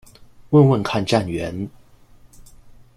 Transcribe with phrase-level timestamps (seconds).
[0.49, 1.69] 问问看站员